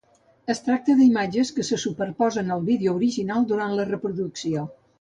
Es 0.53 0.61
tracta 0.69 0.95
d'imatges 1.01 1.51
que 1.59 1.65
se 1.67 1.79
superposen 1.85 2.51
al 2.57 2.65
vídeo 2.73 2.97
original 3.01 3.47
durant 3.53 3.79
la 3.81 3.89
reproducció. 3.95 4.69